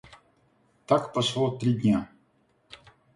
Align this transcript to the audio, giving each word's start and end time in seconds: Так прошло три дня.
Так 0.85 1.13
прошло 1.13 1.51
три 1.57 1.73
дня. 1.75 2.07